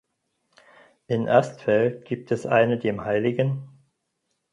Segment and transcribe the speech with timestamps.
[1.05, 3.59] In Astfeld gibt es eine dem Hl.